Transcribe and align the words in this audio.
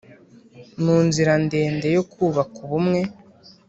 mu 0.83 0.97
nzira 1.07 1.31
ndende 1.45 1.87
yo 1.95 2.03
kubaka 2.11 2.55
ubumwe 2.65 3.01